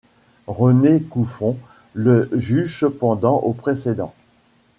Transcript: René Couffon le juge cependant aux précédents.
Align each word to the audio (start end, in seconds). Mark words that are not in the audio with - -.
René 0.47 0.99
Couffon 1.01 1.57
le 1.93 2.27
juge 2.33 2.79
cependant 2.79 3.37
aux 3.37 3.53
précédents. 3.53 4.15